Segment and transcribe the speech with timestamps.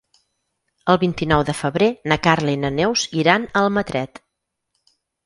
[0.93, 4.23] El vint-i-nou de febrer na Carla i na Neus iran a Almatret.